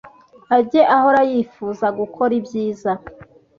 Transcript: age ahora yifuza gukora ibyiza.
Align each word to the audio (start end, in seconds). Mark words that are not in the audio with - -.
age 0.57 0.81
ahora 0.97 1.21
yifuza 1.31 1.85
gukora 1.99 2.31
ibyiza. 2.39 2.91